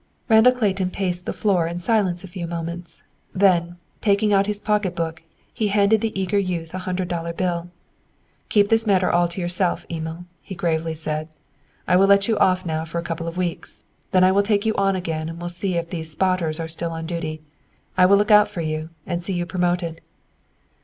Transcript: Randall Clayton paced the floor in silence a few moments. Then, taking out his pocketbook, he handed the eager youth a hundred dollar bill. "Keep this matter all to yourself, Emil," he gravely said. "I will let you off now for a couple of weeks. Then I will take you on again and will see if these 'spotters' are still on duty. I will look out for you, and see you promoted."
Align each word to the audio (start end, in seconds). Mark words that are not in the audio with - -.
Randall 0.29 0.53
Clayton 0.53 0.89
paced 0.89 1.27
the 1.27 1.31
floor 1.31 1.67
in 1.67 1.77
silence 1.77 2.23
a 2.23 2.27
few 2.27 2.47
moments. 2.47 3.03
Then, 3.35 3.77
taking 4.01 4.33
out 4.33 4.47
his 4.47 4.59
pocketbook, 4.59 5.21
he 5.53 5.67
handed 5.67 6.01
the 6.01 6.19
eager 6.19 6.39
youth 6.39 6.73
a 6.73 6.79
hundred 6.89 7.07
dollar 7.07 7.33
bill. 7.33 7.69
"Keep 8.49 8.69
this 8.69 8.87
matter 8.87 9.11
all 9.11 9.27
to 9.27 9.39
yourself, 9.39 9.85
Emil," 9.91 10.25
he 10.41 10.55
gravely 10.55 10.95
said. 10.95 11.29
"I 11.87 11.97
will 11.97 12.07
let 12.07 12.27
you 12.27 12.35
off 12.39 12.65
now 12.65 12.83
for 12.83 12.97
a 12.97 13.03
couple 13.03 13.27
of 13.27 13.37
weeks. 13.37 13.83
Then 14.09 14.23
I 14.23 14.31
will 14.31 14.41
take 14.41 14.65
you 14.65 14.75
on 14.75 14.95
again 14.95 15.29
and 15.29 15.39
will 15.39 15.49
see 15.49 15.75
if 15.75 15.91
these 15.91 16.09
'spotters' 16.11 16.59
are 16.59 16.67
still 16.67 16.89
on 16.93 17.05
duty. 17.05 17.43
I 17.95 18.07
will 18.07 18.17
look 18.17 18.31
out 18.31 18.47
for 18.47 18.61
you, 18.61 18.89
and 19.05 19.21
see 19.21 19.33
you 19.33 19.45
promoted." 19.45 20.01